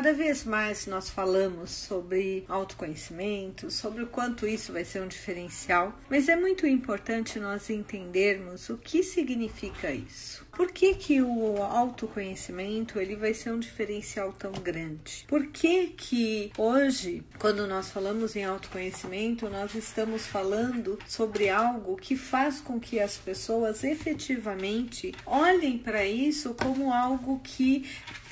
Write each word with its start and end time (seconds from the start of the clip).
Cada 0.00 0.14
vez 0.14 0.44
mais 0.44 0.86
nós 0.86 1.10
falamos 1.10 1.70
sobre 1.70 2.46
autoconhecimento, 2.48 3.70
sobre 3.70 4.02
o 4.02 4.06
quanto 4.06 4.46
isso 4.46 4.72
vai 4.72 4.82
ser 4.82 5.02
um 5.02 5.06
diferencial, 5.06 5.94
mas 6.08 6.26
é 6.26 6.36
muito 6.36 6.66
importante 6.66 7.38
nós 7.38 7.68
entendermos 7.68 8.70
o 8.70 8.78
que 8.78 9.02
significa 9.02 9.92
isso. 9.92 10.48
Por 10.52 10.72
que, 10.72 10.94
que 10.94 11.22
o 11.22 11.62
autoconhecimento 11.62 12.98
ele 12.98 13.14
vai 13.14 13.34
ser 13.34 13.52
um 13.52 13.58
diferencial 13.58 14.32
tão 14.32 14.52
grande? 14.52 15.24
Por 15.28 15.46
que, 15.46 15.88
que 15.88 16.50
hoje, 16.56 17.22
quando 17.38 17.66
nós 17.66 17.90
falamos 17.90 18.34
em 18.36 18.44
autoconhecimento, 18.44 19.48
nós 19.48 19.74
estamos 19.74 20.26
falando 20.26 20.98
sobre 21.06 21.48
algo 21.48 21.96
que 21.96 22.16
faz 22.16 22.60
com 22.60 22.80
que 22.80 23.00
as 23.00 23.16
pessoas 23.16 23.84
efetivamente 23.84 25.14
olhem 25.24 25.78
para 25.78 26.04
isso 26.06 26.54
como 26.54 26.92
algo 26.92 27.40
que 27.44 27.86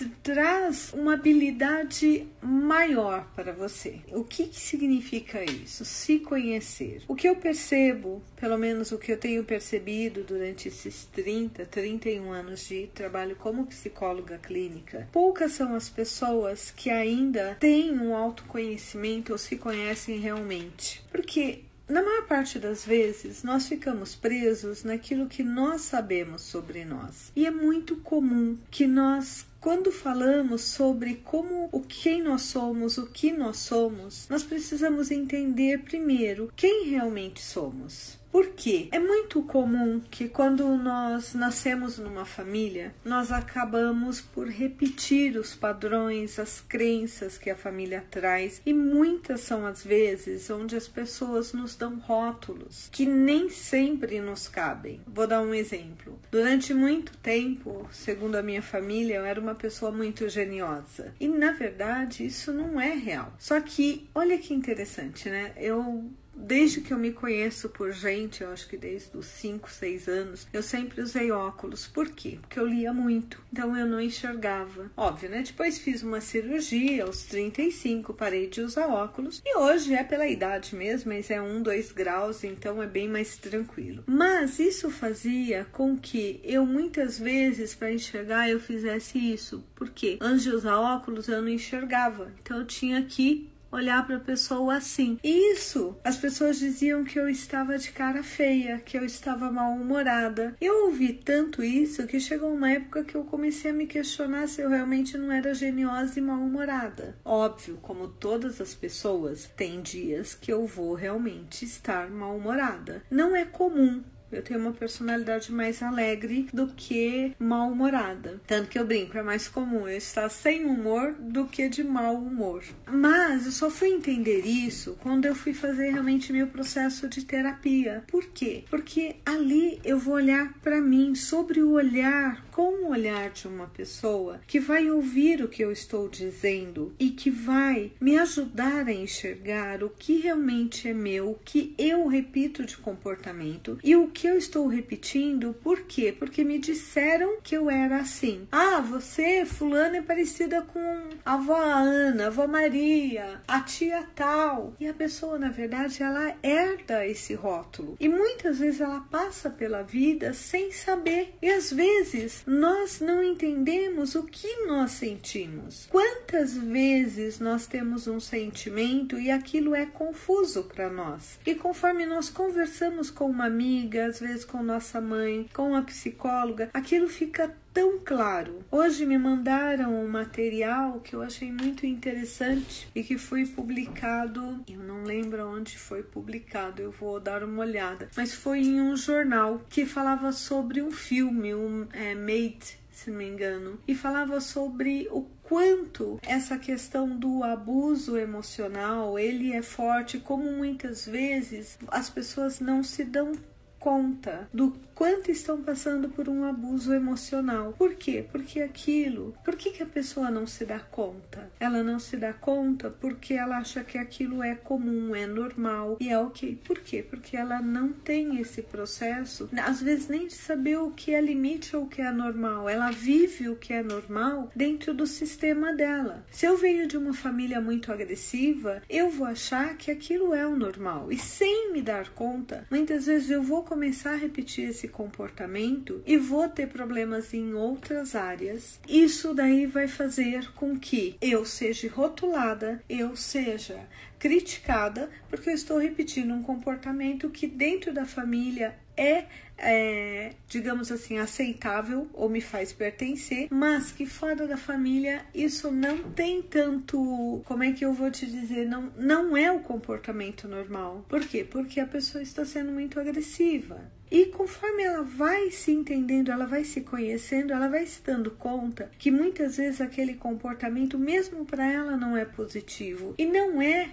traz 0.07 0.93
uma 0.93 1.15
habilidade 1.15 2.27
maior 2.43 3.27
para 3.34 3.52
você. 3.52 4.01
O 4.12 4.25
que, 4.25 4.47
que 4.47 4.61
significa 4.61 5.43
isso? 5.45 5.84
Se 5.84 6.19
conhecer. 6.19 7.02
O 7.09 7.15
que 7.15 7.29
eu 7.29 7.37
percebo, 7.37 8.23
pelo 8.37 8.59
menos 8.59 8.92
o 8.92 8.98
que 8.98 9.12
eu 9.12 9.19
tenho 9.19 9.45
percebido 9.45 10.23
durante 10.23 10.69
esses 10.69 11.05
30, 11.06 11.65
31 11.66 12.30
anos 12.33 12.66
de 12.66 12.89
trabalho 12.95 13.37
como 13.37 13.66
psicóloga 13.66 14.39
clínica, 14.39 15.09
poucas 15.12 15.53
são 15.53 15.75
as 15.75 15.89
pessoas 15.89 16.70
que 16.70 16.91
ainda 16.91 17.56
têm 17.59 17.98
um 17.98 18.15
autoconhecimento 18.15 19.33
ou 19.33 19.39
se 19.39 19.56
conhecem 19.56 20.19
realmente. 20.19 21.03
Porque 21.11 21.65
na 21.89 22.03
maior 22.03 22.27
parte 22.27 22.59
das 22.59 22.84
vezes, 22.84 23.42
nós 23.42 23.67
ficamos 23.67 24.15
presos 24.15 24.84
naquilo 24.84 25.27
que 25.27 25.42
nós 25.42 25.81
sabemos 25.81 26.42
sobre 26.42 26.84
nós. 26.84 27.33
E 27.34 27.47
é 27.47 27.50
muito 27.50 27.97
comum 27.97 28.59
que 28.70 28.87
nós 28.87 29.47
quando 29.61 29.91
falamos 29.91 30.62
sobre 30.62 31.17
como 31.17 31.69
o 31.73 31.81
quem 31.81 32.23
nós 32.23 32.42
somos, 32.42 32.98
o 32.98 33.06
que 33.06 33.33
nós 33.33 33.59
somos, 33.59 34.28
nós 34.28 34.42
precisamos 34.42 35.11
entender 35.11 35.83
primeiro 35.84 36.53
quem 36.56 36.89
realmente 36.89 37.41
somos. 37.41 38.17
Por 38.31 38.48
quê? 38.48 38.89
É 38.93 38.98
muito 38.98 39.43
comum 39.43 40.01
que 40.11 40.29
quando 40.29 40.77
nós 40.77 41.34
nascemos 41.34 41.98
numa 41.98 42.25
família, 42.25 42.95
nós 43.05 43.33
acabamos 43.33 44.21
por 44.21 44.47
repetir 44.48 45.37
os 45.37 45.55
padrões, 45.55 46.39
as 46.39 46.61
crenças 46.61 47.39
que 47.39 47.51
a 47.51 47.56
família 47.56 48.05
traz, 48.11 48.61
e 48.65 48.73
muitas 48.73 49.41
são 49.41 49.67
as 49.67 49.83
vezes 49.84 50.51
onde 50.51 50.77
as 50.77 50.87
pessoas 50.87 51.53
nos 51.53 51.75
dão 51.75 51.99
rótulos 51.99 52.89
que 52.93 53.06
nem 53.06 53.49
sempre 53.49 54.21
nos 54.21 54.49
cabem. 54.49 55.01
Vou 55.06 55.27
dar 55.27 55.41
um 55.41 55.55
exemplo. 55.55 56.19
Durante 56.31 56.75
muito 56.75 57.17
tempo, 57.19 57.89
segundo 57.91 58.37
a 58.37 58.43
minha 58.43 58.62
família, 58.62 59.17
eu 59.17 59.25
era 59.25 59.41
uma 59.41 59.55
pessoa 59.55 59.91
muito 59.91 60.29
geniosa. 60.29 61.15
E 61.19 61.29
na 61.29 61.53
verdade, 61.53 62.27
isso 62.27 62.53
não 62.53 62.81
é 62.81 62.95
real. 62.95 63.33
Só 63.39 63.61
que, 63.61 64.09
olha 64.15 64.39
que 64.39 64.55
interessante, 64.55 65.29
né? 65.29 65.53
Eu 65.56 66.11
Desde 66.41 66.81
que 66.81 66.92
eu 66.92 66.98
me 66.98 67.12
conheço 67.12 67.69
por 67.69 67.92
gente, 67.92 68.42
eu 68.42 68.53
acho 68.53 68.69
que 68.69 68.77
desde 68.77 69.17
os 69.17 69.27
5, 69.27 69.69
6 69.70 70.08
anos, 70.08 70.47
eu 70.53 70.62
sempre 70.62 71.03
usei 71.03 71.33
óculos. 71.33 71.86
Por 71.86 72.08
quê? 72.11 72.39
Porque 72.41 72.58
eu 72.58 72.67
lia 72.67 72.92
muito, 72.92 73.42
então 73.53 73.77
eu 73.77 73.86
não 73.86 74.00
enxergava. 74.00 74.91
Óbvio, 74.97 75.28
né? 75.28 75.42
Depois 75.42 75.78
fiz 75.78 76.03
uma 76.03 76.20
cirurgia 76.20 77.05
aos 77.05 77.25
35, 77.25 78.14
parei 78.14 78.48
de 78.48 78.61
usar 78.61 78.86
óculos 78.86 79.43
e 79.44 79.59
hoje 79.59 79.94
é 79.94 80.04
pela 80.04 80.26
idade 80.26 80.76
mesmo, 80.76 81.12
mas 81.12 81.31
é 81.31 81.43
1, 81.43 81.62
2 81.62 81.93
graus, 81.93 82.44
então 82.44 82.82
é 82.82 82.87
bem 82.87 83.09
mais 83.09 83.37
tranquilo. 83.37 84.05
Mas 84.06 84.59
isso 84.59 84.91
fazia 84.91 85.66
com 85.72 85.97
que 85.97 86.41
eu 86.44 86.65
muitas 86.65 87.19
vezes 87.19 87.75
para 87.75 87.93
enxergar 87.93 88.49
eu 88.49 88.60
fizesse 88.60 89.19
isso, 89.19 89.65
porque 89.75 90.19
antes 90.20 90.44
de 90.44 90.50
usar 90.50 90.78
óculos 90.78 91.28
eu 91.28 91.43
não 91.43 91.49
enxergava, 91.49 92.32
então 92.41 92.59
eu 92.59 92.66
tinha 92.66 93.03
que 93.03 93.50
olhar 93.71 94.06
para 94.06 94.17
a 94.17 94.21
pessoa 94.21 94.77
assim. 94.77 95.19
Isso, 95.23 95.97
as 96.05 96.17
pessoas 96.17 96.59
diziam 96.59 97.05
que 97.05 97.19
eu 97.19 97.29
estava 97.29 97.79
de 97.79 97.91
cara 97.91 98.23
feia, 98.23 98.79
que 98.79 98.97
eu 98.97 99.05
estava 99.05 99.51
mal-humorada. 99.51 100.55
Eu 100.61 100.87
ouvi 100.87 101.12
tanto 101.12 101.62
isso 101.62 102.06
que 102.06 102.21
chegou 102.21 102.53
uma 102.53 102.71
época 102.71 103.05
que 103.05 103.15
eu 103.15 103.25
comecei 103.25 103.71
a 103.71 103.75
me 103.75 103.87
questionar 103.87 104.49
se 104.49 104.61
eu 104.61 104.71
realmente 104.71 105.17
não 105.17 105.33
era 105.33 105.55
geniosa 105.55 106.19
e 106.19 106.23
mal-humorada. 106.23 107.17
Óbvio, 107.25 107.79
como 107.83 108.09
todas 108.09 108.61
as 108.61 108.75
pessoas, 108.75 109.51
tem 109.56 109.81
dias 109.81 110.35
que 110.35 110.53
eu 110.53 110.67
vou 110.67 110.95
realmente 110.95 111.65
estar 111.65 112.11
mal-humorada. 112.11 113.03
Não 113.11 113.35
é 113.35 113.45
comum 113.45 114.03
eu 114.31 114.43
tenho 114.43 114.61
uma 114.61 114.72
personalidade 114.72 115.53
mais 115.53 115.83
alegre 115.83 116.49
do 116.53 116.69
que 116.69 117.33
mal-humorada. 117.39 118.41
Tanto 118.47 118.69
que 118.69 118.78
eu 118.78 118.87
brinco, 118.87 119.16
é 119.16 119.22
mais 119.22 119.49
comum 119.49 119.89
eu 119.89 119.97
estar 119.97 120.28
sem 120.28 120.65
humor 120.65 121.15
do 121.19 121.47
que 121.47 121.69
de 121.69 121.83
mau 121.83 122.16
humor. 122.16 122.62
Mas 122.87 123.47
eu 123.47 123.53
só 123.53 123.71
fui 123.71 123.88
entender 123.88 124.44
isso 124.44 124.97
quando 125.00 125.25
eu 125.25 125.34
fui 125.34 125.55
fazer 125.55 125.91
realmente 125.91 126.33
meu 126.33 126.47
processo 126.47 127.09
de 127.09 127.25
terapia. 127.25 128.05
Por 128.09 128.27
quê? 128.27 128.65
Porque 128.71 129.17
ali 129.25 129.81
eu 129.84 129.99
vou 129.99 130.15
olhar 130.15 130.53
para 130.61 130.81
mim 130.81 131.15
sobre 131.15 131.62
o 131.62 131.72
olhar 131.72 132.44
com 132.50 132.84
o 132.84 132.91
olhar 132.91 133.31
de 133.31 133.47
uma 133.47 133.69
pessoa 133.69 134.41
que 134.47 134.59
vai 134.59 134.91
ouvir 134.91 135.43
o 135.43 135.49
que 135.49 135.62
eu 135.62 135.71
estou 135.71 136.09
dizendo 136.09 136.93
e 136.99 137.11
que 137.11 137.31
vai 137.31 137.93
me 138.00 138.19
ajudar 138.19 138.88
a 138.88 138.93
enxergar 138.93 139.83
o 139.83 139.91
que 139.91 140.19
realmente 140.19 140.88
é 140.88 140.93
meu, 140.93 141.31
o 141.31 141.38
que 141.44 141.75
eu 141.78 142.06
repito 142.09 142.65
de 142.65 142.77
comportamento 142.77 143.78
e 143.84 143.94
o 143.94 144.09
que 144.19 144.27
eu 144.27 144.37
estou 144.37 144.67
repetindo, 144.67 145.55
por 145.62 145.83
quê? 145.83 146.11
Porque 146.11 146.43
me 146.43 146.59
disseram 146.59 147.41
que 147.41 147.56
eu 147.56 147.71
era 147.71 147.99
assim. 147.99 148.49
Ah, 148.51 148.81
você, 148.81 149.45
fulana, 149.45 149.99
é 149.99 150.03
parecida 150.03 150.61
com 150.61 150.81
a 151.25 151.34
avó 151.34 151.56
Ana, 151.56 152.25
a 152.25 152.27
avó 152.27 152.49
Maria, 152.49 153.41
a 153.47 153.61
tia 153.61 154.05
tal. 154.17 154.75
E 154.81 154.89
a 154.89 154.93
pessoa, 154.93 155.39
na 155.39 155.51
verdade, 155.51 156.03
ela 156.03 156.34
herda 156.43 157.06
esse 157.06 157.33
rótulo. 157.33 157.97
E 158.01 158.09
muitas 158.09 158.59
vezes 158.59 158.81
ela 158.81 159.03
passa 159.03 159.51
pela 159.51 159.83
vida 159.83 160.35
sem 160.35 160.73
saber. 160.73 161.37
E 161.41 161.49
às 161.49 161.73
vezes 161.73 162.43
nós 162.45 163.00
não 163.00 163.23
entendemos 163.23 164.17
o 164.17 164.25
que 164.25 164.67
nós 164.67 164.91
sentimos. 164.91 165.89
Quantas 166.31 166.59
vezes 166.59 167.41
nós 167.41 167.66
temos 167.66 168.06
um 168.06 168.21
sentimento 168.21 169.19
e 169.19 169.31
aquilo 169.31 169.75
é 169.75 169.87
confuso 169.87 170.65
para 170.65 170.91
nós? 170.91 171.41
E 171.47 171.55
conforme 171.55 172.05
nós 172.05 172.28
conversamos 172.28 173.11
com 173.11 173.31
uma 173.31 173.47
amiga, 173.47 174.05
às 174.05 174.21
vezes 174.21 174.44
com 174.44 174.62
nossa 174.62 175.00
mãe, 175.00 175.49
com 175.55 175.75
a 175.75 175.81
psicóloga, 175.81 176.69
aquilo 176.75 177.09
fica 177.09 177.56
tão 177.72 177.99
claro. 178.05 178.62
Hoje 178.71 179.06
me 179.06 179.17
mandaram 179.17 180.05
um 180.05 180.06
material 180.06 181.00
que 181.00 181.15
eu 181.17 181.22
achei 181.22 181.50
muito 181.50 181.87
interessante 181.87 182.87
e 182.94 183.03
que 183.03 183.17
foi 183.17 183.47
publicado, 183.47 184.62
eu 184.69 184.81
não 184.81 185.05
lembro 185.05 185.49
onde 185.49 185.78
foi 185.78 186.03
publicado, 186.03 186.83
eu 186.83 186.91
vou 186.91 187.19
dar 187.19 187.43
uma 187.43 187.62
olhada, 187.62 188.11
mas 188.15 188.34
foi 188.34 188.61
em 188.61 188.83
um 188.83 188.94
jornal 188.94 189.62
que 189.71 189.87
falava 189.87 190.31
sobre 190.33 190.83
um 190.83 190.91
filme, 190.91 191.55
um 191.55 191.87
é, 191.91 192.15
Made 192.15 192.77
se 192.99 193.12
não 193.12 193.19
me 193.19 193.28
engano, 193.28 193.78
e 193.87 193.94
falava 193.94 194.41
sobre 194.41 195.06
o 195.12 195.22
quanto 195.48 196.19
essa 196.22 196.59
questão 196.59 197.19
do 197.19 197.42
abuso 197.42 198.19
emocional 198.19 199.19
ele 199.19 199.53
é 199.53 199.62
forte, 199.62 200.19
como 200.19 200.53
muitas 200.53 201.06
vezes 201.06 201.78
as 201.88 202.10
pessoas 202.10 202.60
não 202.60 202.82
se 202.84 203.03
dão 203.03 203.32
conta 203.78 204.48
do 204.53 204.72
quanto 204.98 205.31
estão 205.31 205.62
passando 205.62 206.09
por 206.09 206.28
um 206.28 206.44
abuso 206.44 206.92
emocional. 206.92 207.73
Por 207.78 207.94
quê? 207.94 208.26
Porque 208.32 208.61
aquilo. 208.61 209.32
Por 209.44 209.55
que, 209.55 209.70
que 209.70 209.81
a 209.81 209.87
pessoa 209.87 210.28
não 210.28 210.44
se 210.44 210.64
dá 210.64 210.81
conta? 210.81 211.49
Ela 211.61 211.84
não 211.84 212.00
se 212.00 212.17
dá 212.17 212.32
conta 212.32 212.90
porque 212.90 213.34
ela 213.34 213.58
acha 213.58 213.84
que 213.84 213.96
aquilo 213.96 214.43
é 214.43 214.56
comum, 214.56 215.14
é 215.14 215.25
normal 215.25 215.99
e 216.00 216.08
é 216.08 216.19
ok. 216.19 216.61
Por 216.64 216.81
quê? 216.81 217.00
Porque 217.00 217.37
ela 217.37 217.62
não 217.62 217.93
tem 217.93 218.40
esse 218.40 218.61
processo, 218.61 219.49
às 219.64 219.81
vezes 219.81 220.08
nem 220.08 220.26
de 220.26 220.34
saber 220.34 220.78
o 220.78 220.90
que 220.90 221.14
é 221.14 221.20
limite 221.20 221.76
ou 221.76 221.84
o 221.84 221.88
que 221.88 222.02
é 222.02 222.11
normal. 222.11 222.69
Ela 222.69 222.90
vive 222.90 223.49
o 223.49 223.55
que 223.55 223.73
é 223.73 223.84
normal 223.84 224.50
dentro 224.52 224.93
do 224.93 225.06
sistema 225.06 225.73
dela. 225.73 226.26
Se 226.28 226.44
eu 226.44 226.56
venho 226.56 226.88
de 226.88 226.96
uma 226.96 227.12
família 227.12 227.61
muito 227.61 227.93
agressiva, 227.93 228.82
eu 228.90 229.11
vou 229.11 229.28
achar 229.28 229.76
que 229.76 229.93
aquilo 229.93 230.34
é 230.34 230.44
o 230.44 230.56
normal. 230.56 231.12
E 231.12 231.17
sem 231.17 231.73
me 231.73 231.82
dar 231.82 232.08
conta, 232.08 232.67
muitas 232.69 233.06
vezes 233.06 233.31
eu 233.31 233.44
vou 233.44 233.62
começar 233.62 234.14
a 234.14 234.17
repetir 234.17 234.70
esse 234.70 234.88
comportamento 234.88 236.02
e 236.06 236.17
vou 236.17 236.49
ter 236.49 236.69
problemas 236.69 237.32
em 237.32 237.55
outras 237.55 238.14
áreas. 238.14 238.81
Isso 238.88 239.35
daí 239.35 239.67
vai 239.67 239.88
fazer 239.88 240.50
com 240.52 240.79
que 240.79 241.17
eu 241.20 241.44
seja 241.44 241.88
rotulada, 241.90 242.82
eu 242.88 243.14
seja 243.17 243.87
criticada, 244.19 245.11
porque 245.29 245.50
eu 245.50 245.55
estou 245.55 245.79
repetindo 245.79 246.35
um 246.35 246.43
comportamento 246.43 247.31
que 247.31 247.46
dentro 247.46 247.93
da 247.93 248.05
família 248.05 248.75
é 248.96 249.26
é, 249.58 250.32
digamos 250.49 250.90
assim, 250.93 251.19
aceitável 251.19 252.08
ou 252.12 252.28
me 252.28 252.40
faz 252.40 252.72
pertencer, 252.72 253.49
mas 253.50 253.93
que 253.93 254.06
fora 254.06 254.46
da 254.46 254.56
família 254.56 255.25
isso 255.34 255.70
não 255.70 256.10
tem 256.10 256.40
tanto, 256.40 257.43
como 257.44 257.64
é 257.64 257.72
que 257.72 257.84
eu 257.84 257.93
vou 257.93 258.10
te 258.10 258.26
dizer, 258.26 258.66
não, 258.66 258.93
não 258.96 259.37
é 259.37 259.50
o 259.50 259.60
comportamento 259.60 260.46
normal. 260.46 261.05
Por 261.08 261.20
quê? 261.20 261.44
Porque 261.44 261.81
a 261.81 261.87
pessoa 261.87 262.22
está 262.22 262.44
sendo 262.44 262.70
muito 262.70 262.99
agressiva. 263.00 263.90
E 264.10 264.26
conforme 264.26 264.84
ela 264.84 265.02
vai 265.02 265.50
se 265.50 265.70
entendendo, 265.70 266.31
ela 266.31 266.46
vai 266.46 266.64
se 266.64 266.81
conhecendo, 266.81 267.52
ela 267.52 267.69
vai 267.69 267.84
se 267.84 268.02
dando 268.02 268.31
conta 268.31 268.90
que 268.99 269.11
muitas 269.11 269.58
vezes 269.58 269.82
aquele 269.82 270.14
comportamento, 270.14 270.99
mesmo 270.99 271.44
para 271.44 271.70
ela, 271.70 271.94
não 271.94 272.16
é 272.16 272.25
positivo. 272.25 273.14
E 273.19 273.26
não 273.26 273.61
é 273.61 273.90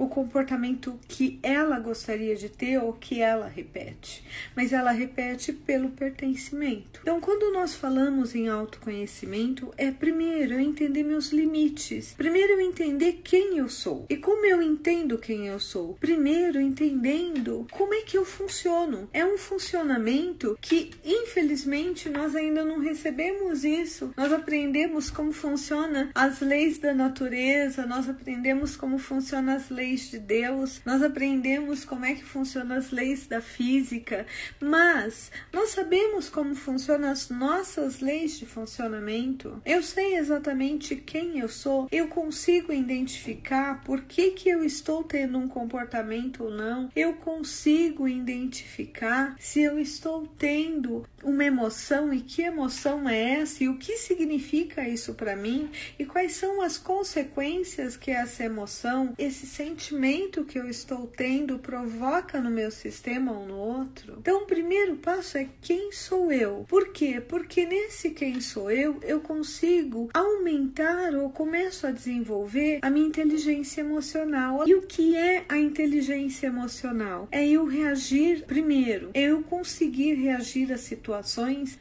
o 0.00 0.08
comportamento 0.08 0.98
que 1.06 1.38
ela 1.42 1.78
gostaria 1.78 2.34
de 2.34 2.48
ter 2.48 2.78
ou 2.78 2.94
que 2.94 3.20
ela 3.20 3.46
repete, 3.46 4.24
mas 4.56 4.72
ela 4.72 4.92
repete 4.92 5.52
pelo 5.52 5.90
pertencimento. 5.90 7.00
Então, 7.02 7.20
quando 7.20 7.52
nós 7.52 7.74
falamos 7.74 8.34
em 8.34 8.48
autoconhecimento, 8.48 9.72
é 9.76 9.90
primeiro 9.90 10.54
eu 10.54 10.60
entender 10.60 11.02
meus 11.02 11.32
limites, 11.32 12.14
primeiro 12.16 12.54
eu 12.54 12.60
entender 12.62 13.20
quem 13.22 13.58
eu 13.58 13.68
sou. 13.68 14.06
E 14.08 14.16
como 14.16 14.46
eu 14.46 14.62
entendo 14.62 15.18
quem 15.18 15.48
eu 15.48 15.60
sou? 15.60 15.94
Primeiro 16.00 16.58
entendendo 16.58 17.66
como 17.70 17.92
é 17.92 18.00
que 18.00 18.16
eu 18.16 18.24
funciono. 18.24 19.10
É 19.12 19.24
um 19.24 19.36
funcionamento 19.36 20.56
que, 20.62 20.92
infelizmente, 21.04 22.08
nós 22.08 22.34
ainda 22.34 22.64
não 22.64 22.78
recebemos 22.78 23.64
isso. 23.64 24.14
Nós 24.16 24.32
aprendemos 24.32 25.10
como 25.10 25.30
funciona 25.30 26.10
as 26.14 26.40
leis 26.40 26.78
da 26.78 26.94
natureza, 26.94 27.84
nós 27.84 28.08
aprendemos 28.08 28.76
como 28.76 28.98
funcionam 28.98 29.54
as 29.54 29.68
leis 29.68 29.89
leis 29.90 30.10
de 30.10 30.18
Deus, 30.20 30.80
nós 30.84 31.02
aprendemos 31.02 31.84
como 31.84 32.04
é 32.04 32.14
que 32.14 32.24
funcionam 32.24 32.76
as 32.76 32.92
leis 32.92 33.26
da 33.26 33.40
física, 33.40 34.24
mas 34.60 35.32
nós 35.52 35.70
sabemos 35.70 36.28
como 36.28 36.54
funcionam 36.54 37.10
as 37.10 37.28
nossas 37.28 37.98
leis 37.98 38.38
de 38.38 38.46
funcionamento. 38.46 39.60
Eu 39.66 39.82
sei 39.82 40.16
exatamente 40.16 40.94
quem 40.94 41.40
eu 41.40 41.48
sou, 41.48 41.88
eu 41.90 42.06
consigo 42.06 42.72
identificar 42.72 43.82
por 43.82 44.02
que, 44.02 44.30
que 44.30 44.48
eu 44.48 44.62
estou 44.64 45.02
tendo 45.02 45.38
um 45.38 45.48
comportamento 45.48 46.44
ou 46.44 46.50
não, 46.52 46.88
eu 46.94 47.14
consigo 47.14 48.06
identificar 48.06 49.34
se 49.40 49.60
eu 49.60 49.76
estou 49.76 50.24
tendo 50.38 51.04
uma 51.22 51.44
emoção 51.44 52.12
e 52.12 52.20
que 52.20 52.42
emoção 52.42 53.08
é 53.08 53.40
essa 53.40 53.64
e 53.64 53.68
o 53.68 53.76
que 53.76 53.96
significa 53.96 54.88
isso 54.88 55.14
para 55.14 55.36
mim 55.36 55.70
e 55.98 56.04
quais 56.04 56.32
são 56.32 56.62
as 56.62 56.78
consequências 56.78 57.96
que 57.96 58.10
essa 58.10 58.44
emoção, 58.44 59.14
esse 59.18 59.46
sentimento 59.46 60.44
que 60.44 60.58
eu 60.58 60.68
estou 60.68 61.06
tendo 61.06 61.58
provoca 61.58 62.40
no 62.40 62.50
meu 62.50 62.70
sistema 62.70 63.32
ou 63.32 63.46
no 63.46 63.56
outro? 63.56 64.16
Então, 64.18 64.42
o 64.42 64.46
primeiro 64.46 64.96
passo 64.96 65.38
é 65.38 65.48
quem 65.60 65.92
sou 65.92 66.32
eu? 66.32 66.64
Por 66.68 66.92
quê? 66.92 67.20
Porque 67.20 67.66
nesse 67.66 68.10
quem 68.10 68.40
sou 68.40 68.70
eu, 68.70 68.98
eu 69.02 69.20
consigo 69.20 70.08
aumentar 70.14 71.14
ou 71.14 71.30
começo 71.30 71.86
a 71.86 71.90
desenvolver 71.90 72.78
a 72.82 72.90
minha 72.90 73.06
inteligência 73.06 73.80
emocional. 73.80 74.66
E 74.66 74.74
o 74.74 74.82
que 74.82 75.16
é 75.16 75.44
a 75.48 75.58
inteligência 75.58 76.46
emocional? 76.46 77.28
É 77.30 77.46
eu 77.46 77.66
reagir 77.66 78.44
primeiro, 78.46 79.10
é 79.14 79.22
eu 79.22 79.42
conseguir 79.42 80.14
reagir 80.14 80.72
a 80.72 80.78
situações 80.78 81.09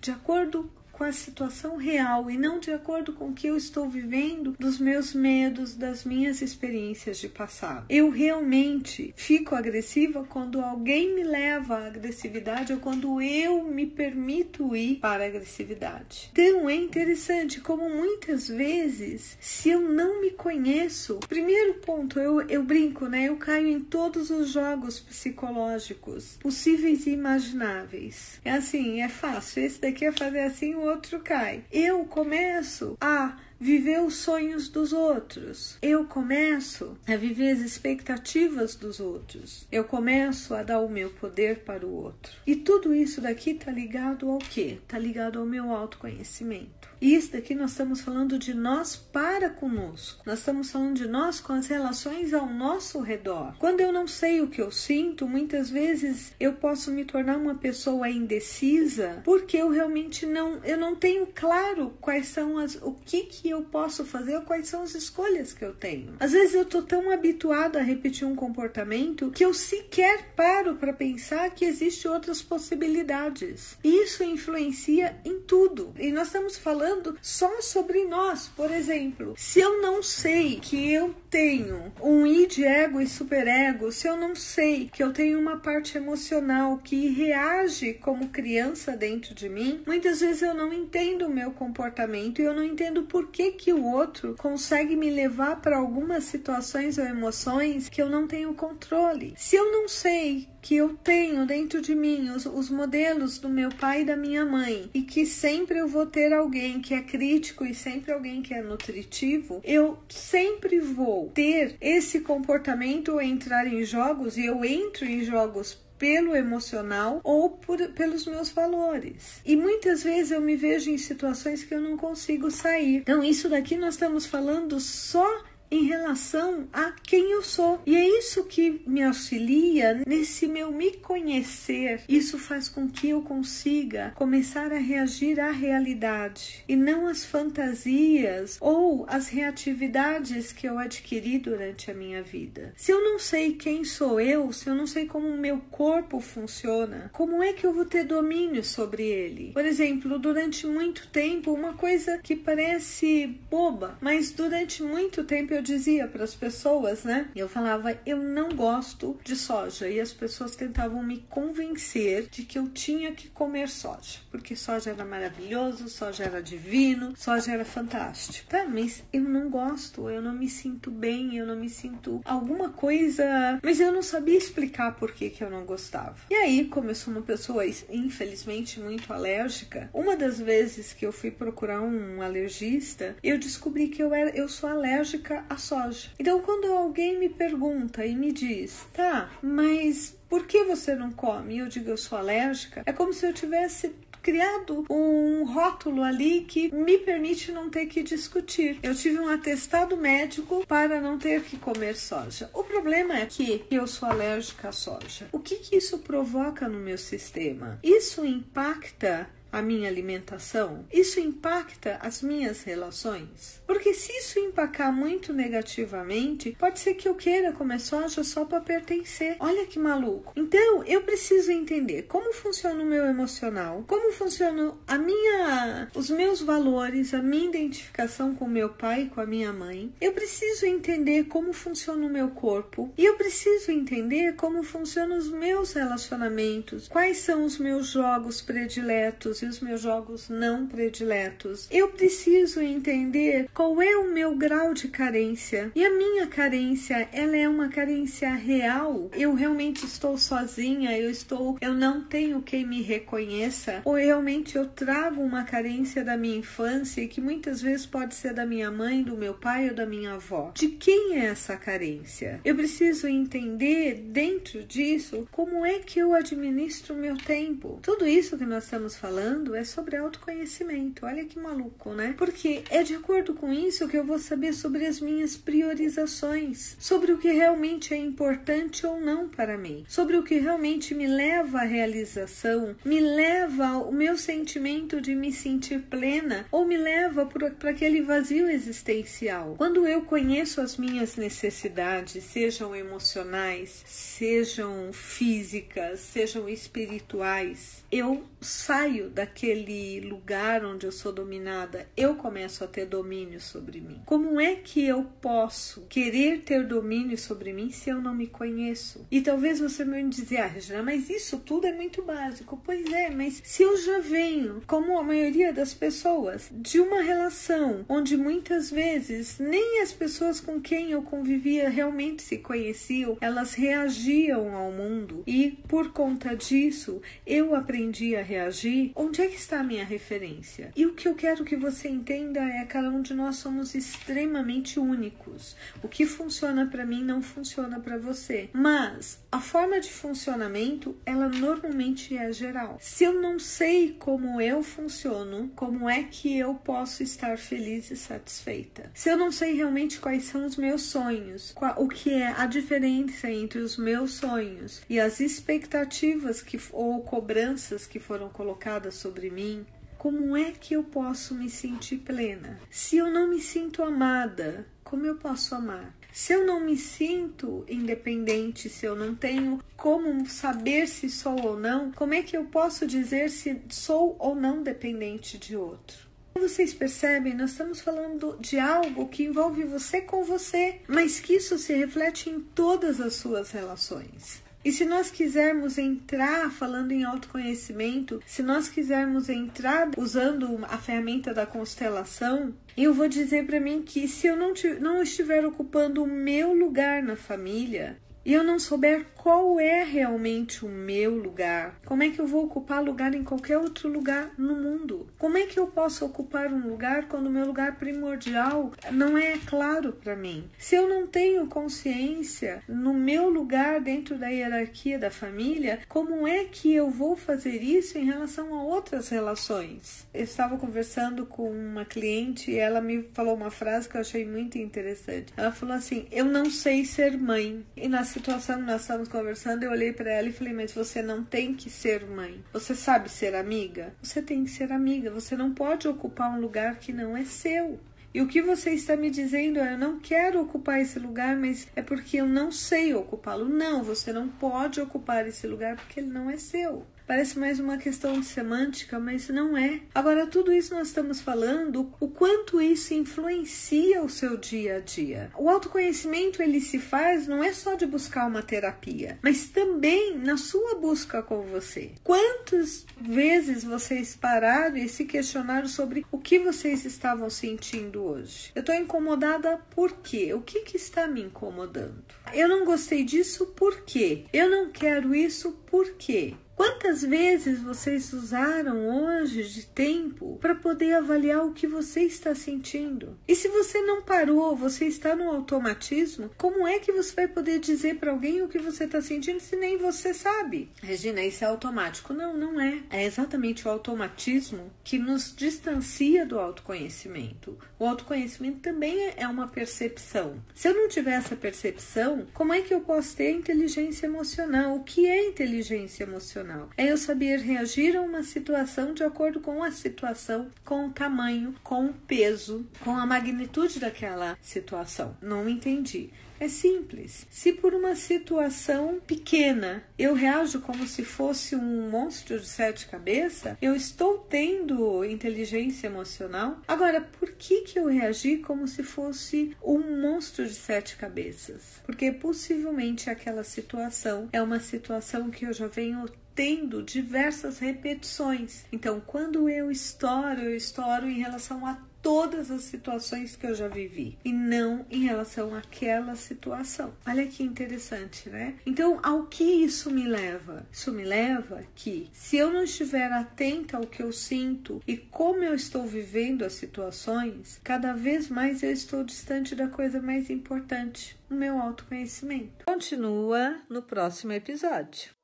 de 0.01 0.11
acordo 0.11 0.69
com 0.99 1.05
a 1.05 1.13
situação 1.13 1.77
real 1.77 2.29
e 2.29 2.37
não 2.37 2.59
de 2.59 2.71
acordo 2.71 3.13
com 3.13 3.29
o 3.29 3.33
que 3.33 3.47
eu 3.47 3.55
estou 3.55 3.87
vivendo, 3.87 4.53
dos 4.59 4.77
meus 4.77 5.13
medos, 5.13 5.73
das 5.73 6.03
minhas 6.03 6.41
experiências 6.41 7.19
de 7.19 7.29
passado. 7.29 7.85
Eu 7.87 8.09
realmente 8.09 9.13
fico 9.15 9.55
agressiva 9.55 10.25
quando 10.27 10.59
alguém 10.59 11.15
me 11.15 11.23
leva 11.23 11.77
à 11.77 11.87
agressividade 11.87 12.73
ou 12.73 12.79
quando 12.79 13.21
eu 13.21 13.63
me 13.63 13.85
permito 13.85 14.75
ir 14.75 14.97
para 14.97 15.23
a 15.23 15.27
agressividade. 15.27 16.31
Então 16.33 16.69
é 16.69 16.75
interessante 16.75 17.61
como 17.61 17.89
muitas 17.89 18.49
vezes, 18.49 19.37
se 19.39 19.69
eu 19.69 19.79
não 19.79 20.19
me 20.19 20.31
conheço, 20.31 21.21
primeiro 21.29 21.75
ponto, 21.75 22.19
eu, 22.19 22.41
eu 22.41 22.61
brinco, 22.61 23.05
né? 23.05 23.29
Eu 23.29 23.37
caio 23.37 23.67
em 23.67 23.79
todos 23.79 24.29
os 24.29 24.49
jogos 24.49 24.99
psicológicos 24.99 26.37
possíveis 26.41 27.07
e 27.07 27.11
imagináveis. 27.11 28.41
É 28.43 28.51
assim, 28.51 29.01
é 29.01 29.07
fácil. 29.07 29.63
Esse 29.63 29.79
daqui 29.79 30.03
é 30.03 30.11
fazer 30.11 30.41
assim, 30.41 30.75
o 30.75 30.88
outro 30.89 31.19
cai. 31.19 31.63
Eu 31.71 32.05
começo 32.05 32.97
a 32.99 33.37
viver 33.59 34.01
os 34.01 34.15
sonhos 34.15 34.69
dos 34.69 34.93
outros. 34.93 35.77
Eu 35.81 36.05
começo 36.05 36.97
a 37.07 37.15
viver 37.15 37.51
as 37.51 37.59
expectativas 37.59 38.75
dos 38.75 38.99
outros. 38.99 39.67
Eu 39.71 39.83
começo 39.83 40.55
a 40.55 40.63
dar 40.63 40.79
o 40.79 40.89
meu 40.89 41.09
poder 41.09 41.59
para 41.59 41.85
o 41.85 41.93
outro. 41.93 42.31
E 42.47 42.55
tudo 42.55 42.93
isso 42.93 43.19
daqui 43.19 43.53
tá 43.53 43.71
ligado 43.71 44.29
ao 44.29 44.39
quê? 44.39 44.79
Tá 44.87 44.97
ligado 44.97 45.39
ao 45.39 45.45
meu 45.45 45.71
autoconhecimento. 45.71 46.78
Isso 47.01 47.31
daqui 47.31 47.55
nós 47.55 47.71
estamos 47.71 48.01
falando 48.01 48.37
de 48.37 48.53
nós 48.53 48.95
para 48.95 49.49
conosco. 49.49 50.21
Nós 50.25 50.39
estamos 50.39 50.69
falando 50.69 50.97
de 50.97 51.07
nós 51.07 51.39
com 51.39 51.53
as 51.53 51.67
relações 51.67 52.33
ao 52.33 52.47
nosso 52.47 52.99
redor. 52.99 53.55
Quando 53.57 53.79
eu 53.79 53.93
não 53.93 54.07
sei 54.07 54.41
o 54.41 54.47
que 54.47 54.61
eu 54.61 54.69
sinto, 54.69 55.27
muitas 55.27 55.69
vezes 55.69 56.33
eu 56.39 56.53
posso 56.53 56.91
me 56.91 57.05
tornar 57.05 57.37
uma 57.37 57.55
pessoa 57.55 58.09
indecisa 58.09 59.21
porque 59.23 59.57
eu 59.57 59.69
realmente 59.69 60.25
não, 60.25 60.63
eu 60.63 60.77
não 60.77 60.95
tenho 60.95 61.27
claro 61.33 61.93
quais 62.01 62.27
são 62.27 62.57
as, 62.57 62.75
o 62.75 62.93
que 63.05 63.23
que 63.23 63.49
eu 63.49 63.61
posso 63.63 64.03
fazer 64.03 64.41
quais 64.41 64.67
são 64.67 64.81
as 64.81 64.95
escolhas 64.95 65.53
que 65.53 65.63
eu 65.63 65.73
tenho. 65.73 66.15
Às 66.19 66.31
vezes 66.31 66.53
eu 66.53 66.65
tô 66.65 66.81
tão 66.81 67.11
habituada 67.11 67.79
a 67.79 67.83
repetir 67.83 68.27
um 68.27 68.35
comportamento 68.35 69.31
que 69.31 69.45
eu 69.45 69.53
sequer 69.53 70.33
paro 70.35 70.75
para 70.75 70.93
pensar 70.93 71.49
que 71.51 71.65
existem 71.65 72.11
outras 72.11 72.41
possibilidades. 72.41 73.77
Isso 73.83 74.23
influencia 74.23 75.17
em 75.23 75.39
tudo. 75.39 75.93
E 75.97 76.11
nós 76.11 76.27
estamos 76.27 76.57
falando 76.57 76.88
só 77.21 77.61
sobre 77.61 78.05
nós. 78.05 78.49
Por 78.55 78.71
exemplo, 78.71 79.33
se 79.37 79.59
eu 79.59 79.81
não 79.81 80.01
sei 80.03 80.59
que 80.59 80.91
eu 80.91 81.15
tenho 81.29 81.93
um 82.01 82.25
id 82.25 82.59
ego 82.59 82.99
e 82.99 83.07
superego, 83.07 83.91
se 83.91 84.07
eu 84.07 84.17
não 84.17 84.35
sei 84.35 84.89
que 84.91 85.03
eu 85.03 85.13
tenho 85.13 85.39
uma 85.39 85.57
parte 85.57 85.97
emocional 85.97 86.79
que 86.83 87.09
reage 87.09 87.93
como 87.93 88.29
criança 88.29 88.97
dentro 88.97 89.35
de 89.35 89.47
mim, 89.47 89.81
muitas 89.85 90.21
vezes 90.21 90.41
eu 90.41 90.53
não 90.53 90.73
entendo 90.73 91.27
o 91.27 91.29
meu 91.29 91.51
comportamento 91.51 92.41
e 92.41 92.45
eu 92.45 92.53
não 92.53 92.63
entendo 92.63 93.03
por 93.03 93.27
que 93.27 93.51
que 93.51 93.71
o 93.71 93.85
outro 93.85 94.35
consegue 94.37 94.95
me 94.95 95.09
levar 95.11 95.61
para 95.61 95.77
algumas 95.77 96.23
situações 96.23 96.97
ou 96.97 97.05
emoções 97.05 97.89
que 97.89 98.01
eu 98.01 98.09
não 98.09 98.27
tenho 98.27 98.53
controle. 98.53 99.33
Se 99.37 99.55
eu 99.55 99.71
não 99.71 99.87
sei 99.87 100.47
que 100.61 100.75
eu 100.75 100.95
tenho 100.95 101.45
dentro 101.45 101.81
de 101.81 101.95
mim 101.95 102.29
os, 102.31 102.45
os, 102.45 102.69
modelos 102.69 103.39
do 103.39 103.47
meu 103.47 103.69
pai 103.69 104.01
e 104.01 104.05
da 104.05 104.17
minha 104.17 104.45
mãe 104.45 104.89
e 104.93 105.01
que 105.01 105.25
sempre 105.25 105.77
eu 105.77 105.87
vou 105.87 106.05
ter 106.05 106.33
alguém 106.33 106.81
que 106.81 106.93
é 106.93 107.01
crítico 107.01 107.65
e 107.65 107.73
sempre 107.73 108.11
alguém 108.11 108.41
que 108.41 108.53
é 108.53 108.61
nutritivo, 108.61 109.61
eu 109.63 109.97
sempre 110.09 110.79
vou 110.79 111.18
ter 111.27 111.75
esse 111.79 112.21
comportamento 112.21 113.13
ou 113.13 113.21
entrar 113.21 113.67
em 113.67 113.83
jogos 113.83 114.37
e 114.37 114.45
eu 114.45 114.63
entro 114.63 115.05
em 115.05 115.23
jogos 115.23 115.77
pelo 115.99 116.33
emocional 116.33 117.19
ou 117.23 117.49
por, 117.49 117.77
pelos 117.89 118.25
meus 118.25 118.49
valores. 118.49 119.41
E 119.45 119.55
muitas 119.55 120.01
vezes 120.01 120.31
eu 120.31 120.39
me 120.39 120.55
vejo 120.55 120.89
em 120.89 120.97
situações 120.97 121.63
que 121.63 121.75
eu 121.75 121.81
não 121.81 121.97
consigo 121.97 122.49
sair. 122.49 122.97
Então, 122.97 123.21
isso 123.21 123.49
daqui 123.49 123.75
nós 123.75 123.95
estamos 123.95 124.25
falando 124.25 124.79
só 124.79 125.43
em 125.71 125.85
relação 125.85 126.67
a 126.73 126.91
quem 127.03 127.31
eu 127.31 127.41
sou. 127.41 127.81
E 127.85 127.95
é 127.95 128.19
isso 128.19 128.45
que 128.45 128.81
me 128.85 129.03
auxilia 129.03 130.03
nesse 130.05 130.47
meu 130.47 130.71
me 130.71 130.91
conhecer. 130.97 132.01
Isso 132.07 132.37
faz 132.37 132.67
com 132.67 132.89
que 132.89 133.09
eu 133.09 133.21
consiga 133.21 134.11
começar 134.15 134.71
a 134.71 134.77
reagir 134.77 135.39
à 135.39 135.51
realidade 135.51 136.63
e 136.67 136.75
não 136.75 137.07
às 137.07 137.25
fantasias 137.25 138.57
ou 138.59 139.05
às 139.07 139.27
reatividades 139.27 140.51
que 140.51 140.67
eu 140.67 140.77
adquiri 140.77 141.37
durante 141.37 141.91
a 141.91 141.93
minha 141.93 142.21
vida. 142.21 142.73
Se 142.75 142.91
eu 142.91 143.03
não 143.03 143.19
sei 143.19 143.53
quem 143.53 143.83
sou 143.83 144.19
eu, 144.19 144.51
se 144.51 144.67
eu 144.69 144.75
não 144.75 144.87
sei 144.87 145.05
como 145.05 145.27
o 145.27 145.37
meu 145.37 145.59
corpo 145.71 146.19
funciona, 146.19 147.09
como 147.13 147.43
é 147.43 147.53
que 147.53 147.65
eu 147.65 147.73
vou 147.73 147.85
ter 147.85 148.03
domínio 148.03 148.63
sobre 148.63 149.03
ele? 149.03 149.51
Por 149.53 149.65
exemplo, 149.65 150.17
durante 150.17 150.65
muito 150.65 151.07
tempo, 151.09 151.53
uma 151.53 151.73
coisa 151.73 152.17
que 152.17 152.35
parece 152.35 153.39
boba, 153.49 153.97
mas 154.01 154.31
durante 154.31 154.81
muito 154.83 155.23
tempo 155.23 155.53
eu 155.53 155.58
eu 155.59 155.63
dizia 155.63 156.07
para 156.07 156.23
as 156.23 156.33
pessoas, 156.33 157.03
né? 157.03 157.29
Eu 157.35 157.49
falava, 157.49 157.97
eu 158.05 158.17
não 158.17 158.49
gosto 158.49 159.19
de 159.23 159.35
soja. 159.35 159.89
E 159.89 159.99
as 159.99 160.13
pessoas 160.13 160.55
tentavam 160.55 161.03
me 161.03 161.25
convencer 161.29 162.27
de 162.29 162.43
que 162.43 162.57
eu 162.57 162.69
tinha 162.69 163.11
que 163.11 163.27
comer 163.27 163.67
soja, 163.67 164.19
porque 164.31 164.55
soja 164.55 164.91
era 164.91 165.03
maravilhoso, 165.03 165.89
soja 165.89 166.23
era 166.23 166.41
divino, 166.41 167.13
soja 167.17 167.51
era 167.51 167.65
fantástico. 167.65 168.49
Tá, 168.49 168.65
mas 168.65 169.03
eu 169.11 169.21
não 169.21 169.49
gosto, 169.49 170.09
eu 170.09 170.21
não 170.21 170.33
me 170.33 170.49
sinto 170.49 170.89
bem, 170.89 171.35
eu 171.35 171.45
não 171.45 171.57
me 171.57 171.69
sinto 171.69 172.21
alguma 172.23 172.69
coisa. 172.69 173.59
Mas 173.61 173.79
eu 173.79 173.91
não 173.91 174.01
sabia 174.01 174.37
explicar 174.37 174.95
por 174.95 175.11
que, 175.11 175.29
que 175.29 175.43
eu 175.43 175.49
não 175.49 175.65
gostava. 175.65 176.15
E 176.29 176.35
aí, 176.35 176.65
como 176.65 176.89
eu 176.89 176.95
sou 176.95 177.13
uma 177.13 177.21
pessoa, 177.21 177.65
infelizmente, 177.89 178.79
muito 178.79 179.11
alérgica, 179.11 179.89
uma 179.93 180.15
das 180.15 180.39
vezes 180.39 180.93
que 180.93 181.05
eu 181.05 181.11
fui 181.11 181.31
procurar 181.31 181.81
um 181.81 182.21
alergista, 182.21 183.17
eu 183.21 183.37
descobri 183.37 183.89
que 183.89 184.01
eu, 184.01 184.13
era, 184.13 184.29
eu 184.29 184.47
sou 184.47 184.69
alérgica 184.69 185.45
a 185.49 185.57
soja. 185.57 186.09
Então, 186.19 186.39
quando 186.41 186.71
alguém 186.71 187.17
me 187.17 187.29
pergunta 187.29 188.05
e 188.05 188.15
me 188.15 188.31
diz, 188.31 188.85
tá, 188.93 189.29
mas 189.41 190.15
por 190.29 190.45
que 190.45 190.63
você 190.63 190.95
não 190.95 191.11
come? 191.11 191.55
E 191.55 191.59
eu 191.59 191.67
digo, 191.67 191.89
eu 191.89 191.97
sou 191.97 192.17
alérgica. 192.17 192.83
É 192.85 192.93
como 192.93 193.13
se 193.13 193.25
eu 193.25 193.33
tivesse 193.33 193.93
criado 194.21 194.85
um 194.89 195.45
rótulo 195.45 196.03
ali 196.03 196.41
que 196.41 196.73
me 196.73 196.97
permite 196.97 197.51
não 197.51 197.69
ter 197.69 197.85
que 197.87 198.03
discutir. 198.03 198.77
Eu 198.83 198.93
tive 198.93 199.19
um 199.19 199.27
atestado 199.27 199.97
médico 199.97 200.65
para 200.67 201.01
não 201.01 201.17
ter 201.17 201.43
que 201.43 201.57
comer 201.57 201.95
soja. 201.95 202.49
O 202.53 202.63
problema 202.63 203.17
é 203.17 203.25
que 203.25 203.65
eu 203.71 203.87
sou 203.87 204.09
alérgica 204.09 204.69
à 204.69 204.71
soja. 204.71 205.27
O 205.31 205.39
que, 205.39 205.55
que 205.55 205.77
isso 205.77 205.99
provoca 205.99 206.67
no 206.67 206.79
meu 206.79 206.97
sistema? 206.97 207.79
Isso 207.83 208.25
impacta 208.25 209.27
a 209.51 209.61
minha 209.61 209.89
alimentação? 209.89 210.85
Isso 210.91 211.19
impacta 211.19 211.97
as 212.01 212.21
minhas 212.21 212.63
relações? 212.63 213.61
Porque 213.65 213.93
se 213.93 214.11
isso 214.11 214.39
impactar 214.39 214.91
muito 214.91 215.33
negativamente, 215.33 216.55
pode 216.59 216.79
ser 216.79 216.93
que 216.95 217.07
eu 217.07 217.15
queira 217.15 217.51
comer 217.51 217.79
soja 217.79 218.23
só 218.23 218.45
para 218.45 218.61
pertencer. 218.61 219.35
Olha 219.39 219.65
que 219.65 219.79
maluco. 219.79 220.33
Então, 220.35 220.83
eu 220.83 221.01
preciso 221.01 221.51
entender 221.51 222.03
como 222.03 222.33
funciona 222.33 222.81
o 222.81 222.85
meu 222.85 223.05
emocional, 223.05 223.83
como 223.87 224.11
funciona 224.11 224.73
a 224.87 224.97
minha 224.97 225.89
os 225.95 226.09
meus 226.09 226.41
valores, 226.41 227.13
a 227.13 227.21
minha 227.21 227.49
identificação 227.49 228.35
com 228.35 228.47
meu 228.47 228.69
pai 228.69 229.03
e 229.03 229.09
com 229.09 229.21
a 229.21 229.25
minha 229.25 229.53
mãe. 229.53 229.93
Eu 229.99 230.13
preciso 230.13 230.65
entender 230.65 231.25
como 231.25 231.53
funciona 231.53 232.05
o 232.05 232.09
meu 232.09 232.29
corpo 232.29 232.91
e 232.97 233.05
eu 233.05 233.15
preciso 233.15 233.71
entender 233.71 234.35
como 234.35 234.63
funcionam 234.63 235.17
os 235.17 235.29
meus 235.29 235.73
relacionamentos, 235.73 236.87
quais 236.87 237.17
são 237.17 237.45
os 237.45 237.57
meus 237.57 237.87
jogos 237.87 238.41
prediletos 238.41 239.38
e 239.41 239.47
os 239.47 239.59
meus 239.59 239.81
jogos 239.81 240.29
não 240.29 240.67
prediletos. 240.67 241.67
Eu 241.71 241.89
preciso 241.89 242.61
entender 242.61 243.49
qual 243.53 243.81
é 243.81 243.95
o 243.97 244.11
meu 244.11 244.35
grau 244.35 244.73
de 244.73 244.87
carência. 244.87 245.71
E 245.75 245.85
a 245.85 245.91
minha 245.91 246.27
carência, 246.27 247.07
ela 247.11 247.35
é 247.35 247.47
uma 247.47 247.69
carência 247.69 248.29
real. 248.33 249.09
Eu 249.13 249.33
realmente 249.33 249.85
estou 249.85 250.17
sozinha, 250.17 250.97
eu 250.97 251.09
estou, 251.09 251.57
eu 251.61 251.73
não 251.73 252.01
tenho 252.01 252.41
quem 252.41 252.65
me 252.65 252.81
reconheça, 252.81 253.81
ou 253.85 253.95
realmente 253.95 254.55
eu 254.55 254.67
trago 254.67 255.21
uma 255.21 255.43
carência 255.43 256.03
da 256.03 256.17
minha 256.17 256.37
infância 256.37 257.07
que 257.07 257.21
muitas 257.21 257.61
vezes 257.61 257.85
pode 257.85 258.15
ser 258.15 258.33
da 258.33 258.45
minha 258.45 258.71
mãe, 258.71 259.03
do 259.03 259.17
meu 259.17 259.33
pai 259.33 259.69
ou 259.69 259.75
da 259.75 259.85
minha 259.85 260.13
avó. 260.13 260.51
De 260.53 260.69
quem 260.69 261.19
é 261.19 261.25
essa 261.25 261.55
carência? 261.55 262.39
Eu 262.43 262.55
preciso 262.55 263.07
entender 263.07 263.95
dentro 263.95 264.63
disso 264.63 265.27
como 265.31 265.65
é 265.65 265.79
que 265.79 265.99
eu 265.99 266.13
administro 266.13 266.95
o 266.95 266.97
meu 266.97 267.17
tempo. 267.17 267.79
Tudo 267.81 268.07
isso 268.07 268.37
que 268.37 268.45
nós 268.45 268.63
estamos 268.63 268.95
falando 268.95 269.28
falando 269.29 269.55
é 269.55 269.63
sobre 269.63 269.95
autoconhecimento. 269.95 271.05
Olha 271.05 271.23
que 271.23 271.37
maluco, 271.37 271.93
né? 271.93 272.15
Porque 272.17 272.63
é 272.69 272.81
de 272.81 272.95
acordo 272.95 273.35
com 273.35 273.53
isso 273.53 273.87
que 273.87 273.95
eu 273.95 274.03
vou 274.03 274.17
saber 274.17 274.53
sobre 274.53 274.87
as 274.87 274.99
minhas 274.99 275.37
priorizações, 275.37 276.75
sobre 276.79 277.11
o 277.11 277.19
que 277.19 277.31
realmente 277.31 277.93
é 277.93 277.97
importante 277.97 278.87
ou 278.87 278.99
não 278.99 279.29
para 279.29 279.55
mim, 279.57 279.85
sobre 279.87 280.17
o 280.17 280.23
que 280.23 280.39
realmente 280.39 280.95
me 280.95 281.05
leva 281.05 281.59
à 281.59 281.63
realização, 281.63 282.75
me 282.83 282.99
leva 282.99 283.67
ao 283.67 283.91
meu 283.91 284.17
sentimento 284.17 284.99
de 284.99 285.13
me 285.13 285.31
sentir 285.31 285.81
plena 285.83 286.45
ou 286.51 286.65
me 286.65 286.77
leva 286.77 287.25
para 287.25 287.69
aquele 287.69 288.01
vazio 288.01 288.49
existencial. 288.49 289.55
Quando 289.57 289.87
eu 289.87 290.01
conheço 290.01 290.59
as 290.59 290.75
minhas 290.75 291.15
necessidades, 291.15 292.23
sejam 292.23 292.75
emocionais, 292.75 293.83
sejam 293.85 294.91
físicas, 294.91 295.99
sejam 295.99 296.49
espirituais, 296.49 297.83
eu 297.91 298.23
saio 298.41 299.09
daquele 299.19 299.99
lugar 299.99 300.63
onde 300.63 300.85
eu 300.85 300.93
sou 300.93 301.11
dominada, 301.11 301.85
eu 301.97 302.15
começo 302.15 302.63
a 302.63 302.67
ter 302.67 302.85
domínio 302.85 303.41
sobre 303.41 303.81
mim. 303.81 304.01
Como 304.05 304.39
é 304.39 304.55
que 304.55 304.85
eu 304.85 305.03
posso 305.19 305.81
querer 305.89 306.43
ter 306.43 306.65
domínio 306.65 307.17
sobre 307.17 307.51
mim 307.51 307.69
se 307.69 307.89
eu 307.89 308.01
não 308.01 308.15
me 308.15 308.27
conheço? 308.27 309.05
E 309.11 309.19
talvez 309.19 309.59
você 309.59 309.83
me 309.83 310.01
dizer, 310.07 310.37
ah, 310.37 310.47
Regina, 310.47 310.81
mas 310.81 311.09
isso 311.09 311.37
tudo 311.39 311.67
é 311.67 311.73
muito 311.73 312.01
básico. 312.01 312.61
Pois 312.63 312.89
é, 312.93 313.09
mas 313.09 313.41
se 313.43 313.61
eu 313.61 313.75
já 313.75 313.99
venho, 313.99 314.61
como 314.65 314.97
a 314.97 315.03
maioria 315.03 315.51
das 315.51 315.73
pessoas, 315.73 316.49
de 316.53 316.79
uma 316.79 317.01
relação 317.01 317.83
onde 317.89 318.15
muitas 318.15 318.71
vezes 318.71 319.37
nem 319.37 319.81
as 319.81 319.91
pessoas 319.91 320.39
com 320.39 320.61
quem 320.61 320.91
eu 320.91 321.01
convivia 321.01 321.67
realmente 321.67 322.21
se 322.21 322.37
conheciam, 322.37 323.17
elas 323.19 323.53
reagiam 323.53 324.55
ao 324.55 324.71
mundo 324.71 325.23
e 325.27 325.57
por 325.67 325.91
conta 325.91 326.33
disso 326.33 327.01
eu 327.27 327.53
aprendi 327.53 328.15
a 328.15 328.21
reagir, 328.21 328.93
onde 329.09 329.23
é 329.23 329.27
que 329.27 329.37
está 329.37 329.61
a 329.61 329.63
minha 329.63 329.83
referência? 329.83 330.71
E 330.75 330.85
o 330.85 330.93
que 330.93 331.07
eu 331.07 331.15
quero 331.15 331.43
que 331.43 331.55
você 331.55 331.89
entenda 331.89 332.39
é 332.41 332.61
que 332.61 332.67
cada 332.67 332.91
um 332.91 333.01
de 333.01 333.15
nós 333.15 333.37
somos 333.37 333.73
extremamente 333.73 334.79
únicos. 334.79 335.55
O 335.81 335.87
que 335.87 336.05
funciona 336.05 336.67
para 336.67 336.85
mim 336.85 337.03
não 337.03 337.19
funciona 337.19 337.79
para 337.79 337.97
você. 337.97 338.51
Mas 338.53 339.19
a 339.31 339.41
forma 339.41 339.79
de 339.79 339.91
funcionamento, 339.91 340.95
ela 341.03 341.27
normalmente 341.27 342.15
é 342.15 342.31
geral. 342.31 342.77
Se 342.79 343.03
eu 343.03 343.19
não 343.19 343.39
sei 343.39 343.95
como 343.97 344.39
eu 344.39 344.61
funciono, 344.61 345.51
como 345.55 345.89
é 345.89 346.03
que 346.03 346.37
eu 346.37 346.53
posso 346.53 347.01
estar 347.01 347.37
feliz 347.39 347.89
e 347.89 347.97
satisfeita? 347.97 348.91
Se 348.93 349.09
eu 349.09 349.17
não 349.17 349.31
sei 349.31 349.53
realmente 349.53 349.99
quais 349.99 350.25
são 350.25 350.45
os 350.45 350.55
meus 350.55 350.83
sonhos, 350.83 351.51
qual, 351.55 351.73
o 351.81 351.87
que 351.87 352.13
é 352.13 352.27
a 352.27 352.45
diferença 352.45 353.29
entre 353.29 353.57
os 353.59 353.75
meus 353.75 354.13
sonhos 354.13 354.83
e 354.87 354.99
as 354.99 355.19
expectativas 355.19 356.43
que 356.43 356.59
ou 356.71 357.01
cobranças 357.01 357.87
que 357.87 357.99
foram 357.99 358.29
colocadas 358.29 358.98
sobre 358.99 359.29
mim, 359.29 359.65
como 359.97 360.37
é 360.37 360.51
que 360.51 360.75
eu 360.75 360.83
posso 360.83 361.33
me 361.33 361.49
sentir 361.49 361.97
plena? 361.97 362.59
Se 362.69 362.97
eu 362.97 363.11
não 363.11 363.29
me 363.29 363.41
sinto 363.41 363.83
amada, 363.83 364.65
como 364.83 365.05
eu 365.05 365.15
posso 365.15 365.55
amar? 365.55 365.93
Se 366.11 366.33
eu 366.33 366.45
não 366.45 366.59
me 366.59 366.77
sinto 366.77 367.65
independente, 367.67 368.69
se 368.69 368.85
eu 368.85 368.95
não 368.95 369.13
tenho 369.13 369.63
como 369.77 370.25
saber 370.27 370.87
se 370.87 371.09
sou 371.09 371.45
ou 371.45 371.59
não, 371.59 371.91
como 371.91 372.13
é 372.13 372.23
que 372.23 372.35
eu 372.35 372.45
posso 372.45 372.87
dizer 372.87 373.29
se 373.29 373.61
sou 373.69 374.15
ou 374.19 374.35
não 374.35 374.63
dependente 374.63 375.37
de 375.37 375.55
outro? 375.55 376.09
Vocês 376.35 376.73
percebem, 376.73 377.35
nós 377.35 377.51
estamos 377.51 377.81
falando 377.81 378.37
de 378.39 378.57
algo 378.57 379.09
que 379.09 379.25
envolve 379.25 379.65
você 379.65 379.99
com 379.99 380.23
você, 380.23 380.79
mas 380.87 381.19
que 381.19 381.33
isso 381.33 381.57
se 381.57 381.73
reflete 381.73 382.29
em 382.29 382.39
todas 382.39 383.01
as 383.01 383.15
suas 383.15 383.51
relações. 383.51 384.41
E 384.69 384.71
se 384.71 384.85
nós 384.85 385.09
quisermos 385.09 385.79
entrar 385.79 386.51
falando 386.51 386.91
em 386.91 387.03
autoconhecimento, 387.03 388.21
se 388.23 388.43
nós 388.43 388.69
quisermos 388.69 389.27
entrar 389.27 389.89
usando 389.97 390.63
a 390.69 390.77
ferramenta 390.77 391.33
da 391.33 391.43
constelação, 391.43 392.53
eu 392.77 392.93
vou 392.93 393.07
dizer 393.07 393.47
para 393.47 393.59
mim 393.59 393.81
que 393.81 394.07
se 394.07 394.27
eu 394.27 394.37
não, 394.37 394.53
não 394.79 395.01
estiver 395.01 395.43
ocupando 395.43 396.03
o 396.03 396.07
meu 396.07 396.53
lugar 396.53 397.01
na 397.01 397.15
família, 397.15 397.97
e 398.23 398.31
eu 398.31 398.43
não 398.43 398.59
souber 398.59 399.07
qual 399.21 399.59
é 399.59 399.83
realmente 399.83 400.65
o 400.65 400.69
meu 400.69 401.13
lugar, 401.13 401.77
como 401.85 402.03
é 402.03 402.09
que 402.09 402.19
eu 402.19 402.25
vou 402.25 402.45
ocupar 402.45 402.81
lugar 402.81 403.13
em 403.13 403.23
qualquer 403.23 403.57
outro 403.57 403.89
lugar 403.89 404.31
no 404.37 404.55
mundo? 404.55 405.09
Como 405.17 405.37
é 405.37 405.45
que 405.45 405.59
eu 405.59 405.67
posso 405.67 406.05
ocupar 406.05 406.53
um 406.53 406.69
lugar 406.69 407.09
quando 407.09 407.27
o 407.27 407.29
meu 407.29 407.45
lugar 407.45 407.75
primordial 407.75 408.71
não 408.91 409.17
é 409.17 409.37
claro 409.45 409.91
para 409.91 410.15
mim? 410.15 410.49
Se 410.57 410.75
eu 410.75 410.87
não 410.87 411.05
tenho 411.05 411.47
consciência 411.47 412.63
no 412.67 412.93
meu 412.93 413.29
lugar 413.29 413.81
dentro 413.81 414.17
da 414.17 414.29
hierarquia 414.29 414.97
da 414.97 415.11
família, 415.11 415.81
como 415.89 416.25
é 416.25 416.45
que 416.45 416.73
eu 416.73 416.89
vou 416.89 417.17
fazer 417.17 417.61
isso 417.61 417.97
em 417.97 418.05
relação 418.05 418.55
a 418.55 418.63
outras 418.63 419.09
relações? 419.09 420.07
Eu 420.13 420.23
estava 420.23 420.57
conversando 420.57 421.25
com 421.25 421.51
uma 421.51 421.83
cliente 421.83 422.51
e 422.51 422.57
ela 422.57 422.79
me 422.79 423.03
falou 423.13 423.35
uma 423.35 423.51
frase 423.51 423.89
que 423.89 423.97
eu 423.97 424.01
achei 424.01 424.25
muito 424.25 424.57
interessante. 424.57 425.33
Ela 425.35 425.51
falou 425.51 425.75
assim: 425.75 426.07
Eu 426.09 426.23
não 426.23 426.49
sei 426.49 426.85
ser 426.85 427.17
mãe. 427.17 427.65
E 427.75 427.89
na 427.89 428.05
situação 428.05 428.57
que 428.57 428.63
nós 428.63 428.81
estamos 428.81 429.08
conversando, 429.09 429.63
eu 429.63 429.71
olhei 429.71 429.91
para 429.91 430.11
ela 430.11 430.29
e 430.29 430.33
falei: 430.33 430.53
Mas 430.53 430.71
você 430.71 431.01
não 431.01 431.23
tem 431.23 431.53
que 431.53 431.69
ser 431.69 432.05
mãe. 432.05 432.43
Você 432.53 432.73
sabe 432.73 433.09
ser 433.09 433.35
amiga? 433.35 433.93
Você 434.01 434.21
tem 434.21 434.43
que 434.43 434.51
ser 434.51 434.71
amiga. 434.71 435.11
Você 435.11 435.35
não 435.35 435.53
pode 435.53 435.87
ocupar 435.87 436.31
um 436.31 436.39
lugar 436.39 436.77
que 436.77 436.93
não 436.93 437.17
é 437.17 437.25
seu. 437.25 437.79
E 438.11 438.21
o 438.21 438.27
que 438.27 438.41
você 438.41 438.71
está 438.71 438.95
me 438.95 439.09
dizendo 439.09 439.59
é: 439.59 439.73
eu 439.73 439.77
não 439.77 439.99
quero 439.99 440.41
ocupar 440.41 440.79
esse 440.79 440.97
lugar, 440.97 441.35
mas 441.35 441.67
é 441.75 441.81
porque 441.81 442.17
eu 442.17 442.27
não 442.27 442.51
sei 442.51 442.93
ocupá-lo. 442.93 443.45
Não, 443.45 443.83
você 443.83 444.11
não 444.11 444.27
pode 444.27 444.81
ocupar 444.81 445.27
esse 445.27 445.45
lugar 445.45 445.75
porque 445.75 445.99
ele 445.99 446.09
não 446.09 446.29
é 446.29 446.37
seu. 446.37 446.85
Parece 447.09 447.39
mais 447.39 447.59
uma 447.59 447.79
questão 447.79 448.19
de 448.19 448.25
semântica, 448.27 448.99
mas 448.99 449.29
não 449.29 449.57
é. 449.57 449.79
Agora, 449.95 450.27
tudo 450.27 450.53
isso 450.53 450.75
nós 450.75 450.89
estamos 450.89 451.19
falando, 451.19 451.91
o 451.99 452.07
quanto 452.07 452.61
isso 452.61 452.93
influencia 452.93 454.03
o 454.03 454.07
seu 454.07 454.37
dia 454.37 454.75
a 454.75 454.79
dia. 454.79 455.31
O 455.35 455.49
autoconhecimento 455.49 456.39
ele 456.39 456.61
se 456.61 456.77
faz 456.77 457.27
não 457.27 457.43
é 457.43 457.51
só 457.51 457.73
de 457.73 457.87
buscar 457.87 458.27
uma 458.27 458.43
terapia, 458.43 459.17
mas 459.23 459.49
também 459.49 460.19
na 460.19 460.37
sua 460.37 460.75
busca 460.75 461.23
com 461.23 461.41
você. 461.47 461.93
Quantas 462.03 462.85
vezes 463.01 463.63
vocês 463.63 464.15
pararam 464.15 464.77
e 464.77 464.87
se 464.87 465.03
questionaram 465.03 465.67
sobre 465.67 466.05
o 466.11 466.19
que 466.19 466.37
vocês 466.37 466.85
estavam 466.85 467.27
sentindo 467.27 468.03
hoje? 468.03 468.51
Eu 468.53 468.59
estou 468.59 468.75
incomodada 468.75 469.57
por 469.71 469.93
quê? 469.93 470.31
O 470.35 470.41
que, 470.41 470.59
que 470.59 470.77
está 470.77 471.07
me 471.07 471.23
incomodando? 471.23 472.03
Eu 472.35 472.47
não 472.47 472.63
gostei 472.63 473.03
disso 473.03 473.47
por 473.47 473.81
quê? 473.81 474.25
Eu 474.31 474.47
não 474.47 474.69
quero 474.69 475.15
isso 475.15 475.53
por 475.65 475.93
quê? 475.93 476.35
Quantas 476.59 477.03
vezes 477.03 477.61
vocês 477.61 478.11
usaram 478.11 478.89
hoje 478.89 479.45
de 479.45 479.65
tempo 479.65 480.37
para 480.41 480.53
poder 480.53 480.91
avaliar 480.91 481.45
o 481.45 481.53
que 481.53 481.65
você 481.65 482.01
está 482.01 482.35
sentindo? 482.35 483.17
E 483.25 483.33
se 483.33 483.47
você 483.47 483.81
não 483.81 484.01
parou, 484.01 484.57
você 484.57 484.83
está 484.83 485.15
no 485.15 485.29
automatismo, 485.29 486.29
como 486.37 486.67
é 486.67 486.77
que 486.77 486.91
você 486.91 487.15
vai 487.15 487.29
poder 487.29 487.59
dizer 487.59 487.95
para 487.95 488.11
alguém 488.11 488.41
o 488.41 488.49
que 488.49 488.59
você 488.59 488.83
está 488.83 489.01
sentindo 489.01 489.39
se 489.39 489.55
nem 489.55 489.77
você 489.77 490.13
sabe? 490.13 490.69
Regina, 490.83 491.23
isso 491.23 491.45
é 491.45 491.47
automático. 491.47 492.13
Não, 492.13 492.35
não 492.35 492.59
é. 492.59 492.83
É 492.89 493.05
exatamente 493.05 493.65
o 493.65 493.71
automatismo 493.71 494.69
que 494.83 494.99
nos 494.99 495.33
distancia 495.33 496.25
do 496.25 496.37
autoconhecimento. 496.37 497.57
O 497.79 497.85
autoconhecimento 497.85 498.59
também 498.59 499.13
é 499.15 499.25
uma 499.25 499.47
percepção. 499.47 500.43
Se 500.53 500.67
eu 500.67 500.73
não 500.73 500.89
tiver 500.89 501.13
essa 501.13 501.37
percepção, 501.37 502.27
como 502.33 502.51
é 502.51 502.59
que 502.59 502.73
eu 502.73 502.81
posso 502.81 503.15
ter 503.15 503.31
inteligência 503.31 504.07
emocional? 504.07 504.75
O 504.75 504.83
que 504.83 505.07
é 505.07 505.25
inteligência 505.25 506.03
emocional? 506.49 506.69
É 506.75 506.91
eu 506.91 506.97
saber 506.97 507.39
reagir 507.39 507.95
a 507.95 508.01
uma 508.01 508.23
situação 508.23 508.93
de 508.93 509.03
acordo 509.03 509.39
com 509.39 509.63
a 509.63 509.71
situação, 509.71 510.49
com 510.65 510.87
o 510.87 510.91
tamanho, 510.91 511.55
com 511.63 511.85
o 511.85 511.93
peso, 511.93 512.65
com 512.83 512.91
a 512.91 513.05
magnitude 513.05 513.79
daquela 513.79 514.37
situação. 514.41 515.15
Não 515.21 515.47
entendi. 515.47 516.09
É 516.39 516.47
simples. 516.47 517.27
Se 517.29 517.51
por 517.51 517.73
uma 517.73 517.95
situação 517.95 518.99
pequena 519.05 519.83
eu 519.97 520.13
reajo 520.13 520.61
como 520.61 520.87
se 520.87 521.03
fosse 521.03 521.55
um 521.55 521.89
monstro 521.89 522.39
de 522.39 522.47
sete 522.47 522.87
cabeças, 522.87 523.57
eu 523.61 523.75
estou 523.75 524.19
tendo 524.19 525.03
inteligência 525.03 525.87
emocional. 525.87 526.61
Agora, 526.67 527.01
por 527.01 527.31
que, 527.31 527.61
que 527.61 527.77
eu 527.77 527.87
reagi 527.87 528.37
como 528.37 528.67
se 528.67 528.83
fosse 528.83 529.55
um 529.61 530.01
monstro 530.01 530.47
de 530.47 530.55
sete 530.55 530.95
cabeças? 530.95 531.81
Porque 531.85 532.11
possivelmente 532.11 533.09
aquela 533.09 533.43
situação 533.43 534.29
é 534.31 534.41
uma 534.41 534.59
situação 534.59 535.29
que 535.29 535.45
eu 535.45 535.53
já 535.53 535.67
venho 535.67 536.05
tendo 536.33 536.81
diversas 536.81 537.59
repetições. 537.59 538.63
Então, 538.71 539.01
quando 539.05 539.49
eu 539.49 539.69
estouro, 539.69 540.39
eu 540.39 540.55
estouro 540.55 541.09
em 541.09 541.19
relação 541.19 541.65
a 541.65 541.77
todas 542.01 542.51
as 542.51 542.63
situações 542.63 543.35
que 543.35 543.45
eu 543.45 543.55
já 543.55 543.67
vivi 543.67 544.17
e 544.23 544.31
não 544.31 544.85
em 544.89 545.03
relação 545.03 545.53
àquela 545.53 546.15
situação. 546.15 546.93
Olha 547.05 547.25
que 547.27 547.43
interessante, 547.43 548.29
né? 548.29 548.55
Então, 548.65 548.99
ao 549.03 549.25
que 549.25 549.43
isso 549.43 549.91
me 549.91 550.07
leva? 550.07 550.65
Isso 550.71 550.91
me 550.91 551.03
leva 551.03 551.63
que 551.75 552.09
se 552.13 552.37
eu 552.37 552.51
não 552.51 552.63
estiver 552.63 553.11
atenta 553.11 553.77
ao 553.77 553.85
que 553.85 554.01
eu 554.01 554.11
sinto 554.11 554.81
e 554.87 554.97
como 554.97 555.43
eu 555.43 555.53
estou 555.53 555.85
vivendo 555.85 556.43
as 556.43 556.53
situações, 556.53 557.59
cada 557.63 557.93
vez 557.93 558.29
mais 558.29 558.63
eu 558.63 558.71
estou 558.71 559.03
distante 559.03 559.55
da 559.55 559.67
coisa 559.67 560.01
mais 560.01 560.29
importante, 560.29 561.17
o 561.29 561.33
meu 561.33 561.59
autoconhecimento. 561.59 562.65
Continua 562.65 563.57
no 563.69 563.81
próximo 563.81 564.31
episódio. 564.31 565.18